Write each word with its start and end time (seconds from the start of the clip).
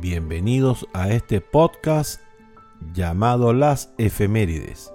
Bienvenidos 0.00 0.86
a 0.92 1.08
este 1.08 1.40
podcast 1.40 2.20
llamado 2.92 3.54
Las 3.54 3.94
Efemérides, 3.96 4.92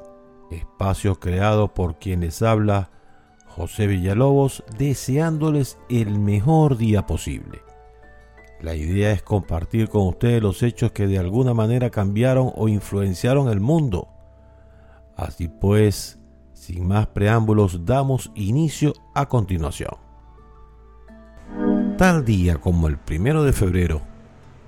espacio 0.52 1.20
creado 1.20 1.74
por 1.74 1.98
quienes 1.98 2.44
habla 2.44 2.92
José 3.48 3.88
Villalobos, 3.88 4.64
deseándoles 4.78 5.80
el 5.90 6.20
mejor 6.20 6.78
día 6.78 7.08
posible. 7.08 7.64
La 8.62 8.76
idea 8.76 9.12
es 9.12 9.24
compartir 9.24 9.90
con 9.90 10.06
ustedes 10.06 10.44
los 10.44 10.62
hechos 10.62 10.92
que 10.92 11.08
de 11.08 11.18
alguna 11.18 11.56
manera 11.56 11.90
cambiaron 11.90 12.52
o 12.56 12.68
influenciaron 12.68 13.50
el 13.50 13.60
mundo. 13.60 14.08
Así 15.16 15.48
pues, 15.48 16.20
sin 16.54 16.88
más 16.88 17.08
preámbulos, 17.08 17.86
damos 17.86 18.32
inicio 18.36 18.94
a 19.16 19.28
continuación. 19.28 19.96
Tal 21.98 22.24
día 22.24 22.58
como 22.58 22.88
el 22.88 23.00
primero 23.00 23.44
de 23.44 23.52
febrero, 23.52 24.11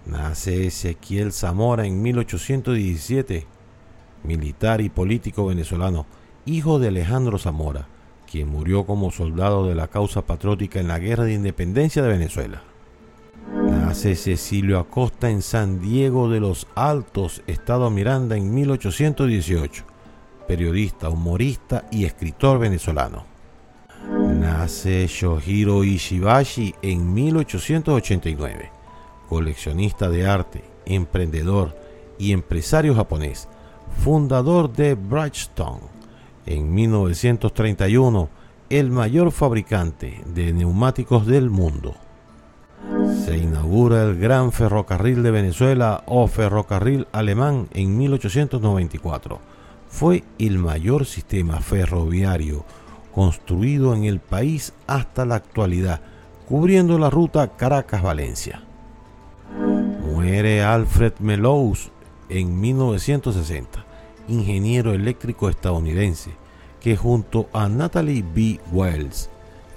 nace 0.06 0.68
Ezequiel 0.68 1.32
Zamora 1.32 1.86
en 1.86 2.02
1817, 2.02 3.46
militar 4.24 4.82
y 4.82 4.90
político 4.90 5.46
venezolano, 5.46 6.06
hijo 6.46 6.80
de 6.80 6.90
Alejandro 6.90 7.38
Zamora, 7.38 7.88
quien 8.30 8.48
murió 8.48 8.86
como 8.86 9.12
soldado 9.12 9.68
de 9.68 9.76
la 9.76 9.88
causa 9.88 10.26
patriótica 10.26 10.80
en 10.80 10.88
la 10.88 11.00
Guerra 11.00 11.26
de 11.26 11.34
Independencia 11.34 12.02
de 12.02 12.10
Venezuela. 12.10 12.62
Nace 13.54 14.16
Cecilio 14.16 14.80
Acosta 14.80 15.30
en 15.30 15.42
San 15.42 15.80
Diego 15.80 16.30
de 16.30 16.40
los 16.40 16.68
Altos, 16.76 17.44
Estado 17.46 17.90
Miranda, 17.90 18.36
en 18.36 18.54
1818, 18.54 19.84
periodista, 20.48 21.10
humorista 21.10 21.86
y 21.92 22.06
escritor 22.06 22.60
venezolano. 22.60 23.26
Nace 24.10 25.08
Shohiro 25.08 25.84
Ishibashi 25.84 26.74
en 26.82 27.14
1889, 27.14 28.72
coleccionista 29.30 30.10
de 30.10 30.28
arte, 30.28 30.64
emprendedor 30.86 31.76
y 32.18 32.32
empresario 32.32 32.96
japonés, 32.96 33.48
fundador 34.04 34.72
de 34.72 34.96
Bridgestone 34.96 35.82
en 36.46 36.74
1931 36.74 38.30
el 38.70 38.90
mayor 38.90 39.32
fabricante 39.32 40.22
de 40.26 40.52
neumáticos 40.52 41.28
del 41.28 41.50
mundo. 41.50 41.96
Se 43.26 43.38
inaugura 43.38 44.04
el 44.04 44.18
Gran 44.18 44.52
Ferrocarril 44.52 45.24
de 45.24 45.32
Venezuela 45.32 46.04
o 46.08 46.28
Ferrocarril 46.28 47.08
Alemán 47.12 47.68
en 47.74 47.98
1894. 47.98 49.40
Fue 49.88 50.24
el 50.40 50.58
mayor 50.58 51.06
sistema 51.06 51.62
ferroviario 51.62 52.66
construido 53.14 53.94
en 53.94 54.06
el 54.06 54.20
país 54.20 54.74
hasta 54.88 55.26
la 55.26 55.36
actualidad, 55.36 56.02
cubriendo 56.48 56.98
la 56.98 57.10
ruta 57.10 57.56
Caracas-Valencia. 57.56 58.64
Alfred 60.34 61.14
Melous 61.20 61.92
en 62.30 62.60
1960 62.60 63.86
ingeniero 64.28 64.94
eléctrico 64.94 65.50
estadounidense, 65.50 66.32
que 66.82 66.96
junto 66.96 67.50
a 67.54 67.70
Natalie 67.70 68.24
B. 68.24 68.60
Wells 68.72 69.30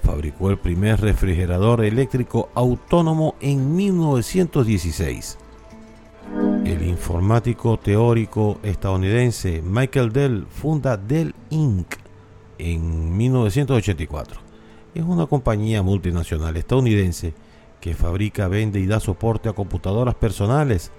fabricó 0.03 0.49
el 0.49 0.57
primer 0.57 0.99
refrigerador 1.01 1.83
eléctrico 1.83 2.49
autónomo 2.55 3.35
en 3.39 3.75
1916. 3.75 5.37
El 6.65 6.87
informático 6.87 7.77
teórico 7.77 8.57
estadounidense 8.63 9.61
Michael 9.61 10.11
Dell 10.11 10.47
funda 10.49 10.97
Dell 10.97 11.35
Inc. 11.49 11.95
en 12.57 13.15
1984. 13.15 14.41
Es 14.95 15.03
una 15.03 15.27
compañía 15.27 15.83
multinacional 15.83 16.57
estadounidense 16.57 17.33
que 17.87 17.95
fabrica, 17.95 18.49
vende 18.49 18.81
y 18.81 18.85
da 18.85 18.99
soporte 18.99 19.47
a 19.47 19.53
computadoras 19.53 20.13
personales, 20.13 20.91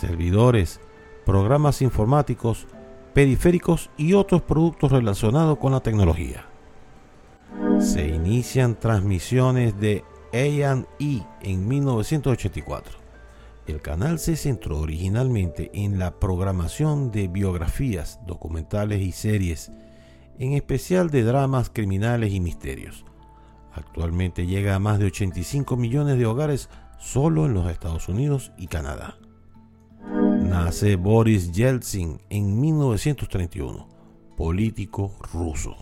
servidores, 0.00 0.80
programas 1.24 1.80
informáticos, 1.80 2.66
periféricos 3.12 3.88
y 3.96 4.14
otros 4.14 4.42
productos 4.42 4.90
relacionados 4.90 5.58
con 5.58 5.70
la 5.70 5.78
tecnología. 5.78 6.46
Se 7.78 8.08
inician 8.08 8.74
transmisiones 8.74 9.78
de 9.78 10.02
A&E 10.32 11.22
en 11.42 11.68
1984. 11.68 12.98
El 13.68 13.80
canal 13.80 14.18
se 14.18 14.34
centró 14.34 14.80
originalmente 14.80 15.70
en 15.72 16.00
la 16.00 16.18
programación 16.18 17.12
de 17.12 17.28
biografías, 17.28 18.18
documentales 18.26 19.02
y 19.02 19.12
series, 19.12 19.70
en 20.40 20.54
especial 20.54 21.10
de 21.10 21.22
dramas 21.22 21.70
criminales 21.72 22.32
y 22.32 22.40
misterios. 22.40 23.04
Actualmente 23.74 24.46
llega 24.46 24.74
a 24.74 24.78
más 24.78 24.98
de 24.98 25.06
85 25.06 25.76
millones 25.76 26.16
de 26.16 26.26
hogares 26.26 26.68
solo 26.98 27.46
en 27.46 27.54
los 27.54 27.70
Estados 27.70 28.08
Unidos 28.08 28.52
y 28.56 28.68
Canadá. 28.68 29.16
Nace 30.40 30.96
Boris 30.96 31.50
Yeltsin 31.52 32.20
en 32.30 32.60
1931, 32.60 33.88
político 34.36 35.12
ruso. 35.32 35.74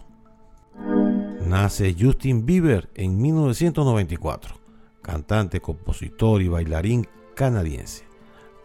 Nace 1.46 1.94
Justin 1.98 2.46
Bieber 2.46 2.88
en 2.94 3.20
1994, 3.20 4.54
cantante, 5.02 5.60
compositor 5.60 6.40
y 6.40 6.48
bailarín 6.48 7.06
canadiense. 7.34 8.04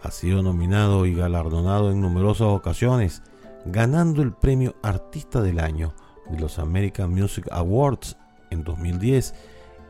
Ha 0.04 0.12
sido 0.12 0.42
nominado 0.42 1.06
y 1.06 1.14
galardonado 1.14 1.92
en 1.92 2.00
numerosas 2.00 2.48
ocasiones, 2.48 3.24
ganando 3.66 4.22
el 4.22 4.32
premio 4.32 4.76
Artista 4.84 5.42
del 5.42 5.60
Año 5.60 5.94
de 6.30 6.40
los 6.40 6.60
American 6.60 7.12
Music 7.12 7.48
Awards 7.52 8.16
en 8.50 8.64
2010 8.64 9.34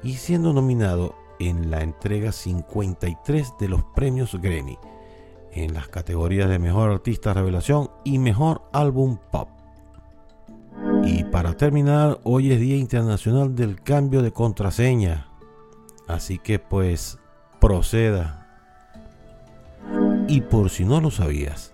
y 0.03 0.13
siendo 0.13 0.53
nominado 0.53 1.15
en 1.39 1.69
la 1.69 1.81
entrega 1.81 2.31
53 2.31 3.53
de 3.59 3.67
los 3.67 3.83
premios 3.95 4.33
Grammy 4.41 4.77
en 5.51 5.73
las 5.73 5.87
categorías 5.87 6.49
de 6.49 6.59
Mejor 6.59 6.91
Artista 6.91 7.33
Revelación 7.33 7.89
y 8.03 8.19
Mejor 8.19 8.61
Álbum 8.73 9.17
Pop. 9.31 9.49
Y 11.03 11.23
para 11.23 11.55
terminar, 11.55 12.19
hoy 12.23 12.51
es 12.51 12.59
Día 12.59 12.77
Internacional 12.77 13.55
del 13.55 13.81
Cambio 13.81 14.21
de 14.21 14.31
Contraseña. 14.31 15.29
Así 16.07 16.37
que 16.37 16.59
pues 16.59 17.17
proceda. 17.59 18.47
Y 20.27 20.41
por 20.41 20.69
si 20.69 20.85
no 20.85 21.01
lo 21.01 21.09
sabías, 21.09 21.73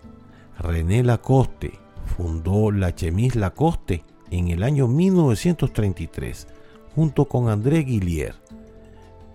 René 0.59 1.03
Lacoste 1.03 1.79
fundó 2.05 2.71
la 2.71 2.93
Chemise 2.93 3.39
Lacoste 3.39 4.03
en 4.29 4.49
el 4.49 4.63
año 4.63 4.87
1933 4.87 6.47
junto 6.95 7.25
con 7.25 7.49
André 7.49 7.79
Guillier, 7.79 8.35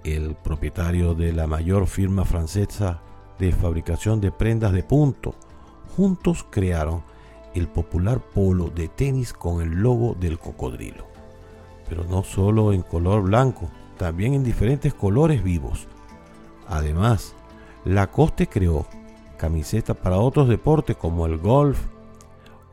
el 0.04 0.36
propietario 0.36 1.14
de 1.14 1.32
la 1.32 1.46
mayor 1.46 1.86
firma 1.86 2.24
francesa 2.24 3.00
de 3.38 3.52
fabricación 3.52 4.20
de 4.20 4.30
prendas 4.30 4.72
de 4.72 4.82
punto. 4.82 5.34
Juntos 5.96 6.46
crearon 6.50 7.02
el 7.54 7.68
popular 7.68 8.20
polo 8.20 8.70
de 8.70 8.88
tenis 8.88 9.32
con 9.32 9.60
el 9.60 9.70
logo 9.70 10.14
del 10.18 10.38
cocodrilo. 10.38 11.06
Pero 11.88 12.04
no 12.04 12.22
solo 12.22 12.72
en 12.72 12.82
color 12.82 13.22
blanco, 13.22 13.68
también 13.96 14.34
en 14.34 14.44
diferentes 14.44 14.94
colores 14.94 15.42
vivos. 15.42 15.88
Además, 16.68 17.34
Lacoste 17.84 18.46
creó 18.46 18.86
camisetas 19.36 19.96
para 19.96 20.18
otros 20.18 20.48
deportes 20.48 20.96
como 20.96 21.26
el 21.26 21.38
golf 21.38 21.80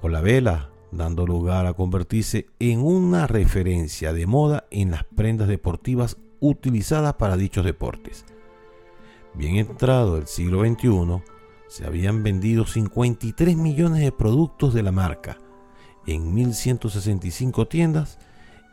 o 0.02 0.10
la 0.10 0.22
vela, 0.22 0.70
dando 0.98 1.26
lugar 1.26 1.66
a 1.66 1.74
convertirse 1.74 2.48
en 2.60 2.82
una 2.82 3.28
referencia 3.28 4.14
de 4.14 4.26
moda 4.26 4.66
en 4.72 4.92
las 4.92 5.04
prendas 5.04 5.48
deportivas 5.48 6.18
utilizadas 6.40 7.16
para 7.16 7.38
dichos 7.38 7.66
deportes. 7.66 8.26
Bien 9.34 9.58
entrado 9.58 10.18
el 10.18 10.28
siglo 10.28 10.66
XXI, 10.66 11.22
se 11.68 11.86
habían 11.86 12.24
vendido 12.24 12.66
53 12.66 13.58
millones 13.58 14.02
de 14.02 14.12
productos 14.12 14.74
de 14.74 14.84
la 14.84 14.92
marca 14.92 15.38
en 16.06 16.36
1.165 16.36 17.68
tiendas 17.68 18.20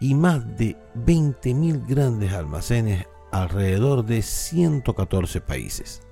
y 0.01 0.15
más 0.15 0.57
de 0.57 0.77
20.000 0.95 1.87
grandes 1.87 2.33
almacenes 2.33 3.07
alrededor 3.31 4.05
de 4.05 4.23
114 4.23 5.41
países. 5.41 6.03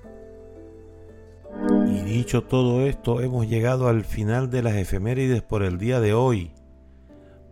Dicho 2.11 2.43
todo 2.43 2.85
esto, 2.85 3.21
hemos 3.21 3.47
llegado 3.47 3.87
al 3.87 4.03
final 4.03 4.49
de 4.49 4.61
las 4.61 4.75
efemérides 4.75 5.41
por 5.41 5.63
el 5.63 5.77
día 5.77 6.01
de 6.01 6.13
hoy. 6.13 6.51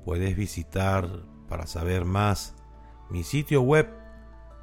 Puedes 0.03 0.35
visitar 0.35 1.07
para 1.47 1.65
saber 1.65 2.03
más 2.03 2.55
mi 3.09 3.23
sitio 3.23 3.61
web 3.61 3.87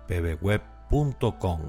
pbweb.com 0.07 1.61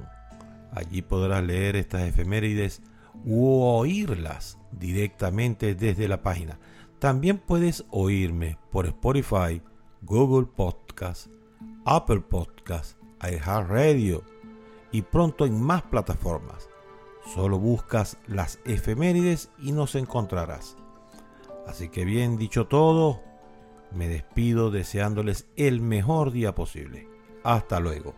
Allí 0.73 1.01
podrás 1.03 1.41
leer 1.41 1.77
estas 1.77 2.01
efemérides 2.01 2.81
u 3.23 3.61
oírlas 3.61 4.57
directamente 4.73 5.73
desde 5.73 6.09
la 6.09 6.21
página. 6.21 6.59
También 6.99 7.37
puedes 7.37 7.85
oírme 7.91 8.57
por 8.73 8.87
Spotify, 8.87 9.61
Google 10.01 10.49
Podcast, 10.53 11.27
Apple 11.85 12.19
Podcast, 12.19 12.97
iHeartRadio 13.21 14.21
y 14.91 15.01
pronto 15.01 15.45
en 15.45 15.61
más 15.61 15.83
plataformas. 15.83 16.67
Solo 17.33 17.59
buscas 17.59 18.17
las 18.27 18.59
efemérides 18.65 19.51
y 19.59 19.73
nos 19.73 19.95
encontrarás. 19.95 20.77
Así 21.67 21.89
que 21.89 22.05
bien 22.05 22.37
dicho 22.37 22.67
todo, 22.67 23.21
me 23.91 24.07
despido 24.07 24.71
deseándoles 24.71 25.47
el 25.55 25.81
mejor 25.81 26.31
día 26.31 26.55
posible. 26.55 27.07
Hasta 27.43 27.79
luego. 27.79 28.15